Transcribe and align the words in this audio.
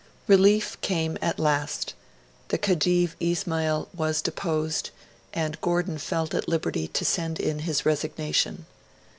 Relief 0.27 0.81
came 0.81 1.15
at 1.21 1.37
last. 1.37 1.93
The 2.47 2.57
Khedive 2.57 3.15
Ismail 3.19 3.87
was 3.95 4.23
deposed; 4.23 4.89
and 5.31 5.61
Gordon 5.61 5.99
felt 5.99 6.33
at 6.33 6.49
liberty 6.49 6.87
to 6.87 7.05
send 7.05 7.39
in 7.39 7.59
his 7.59 7.85
resignation. 7.85 8.65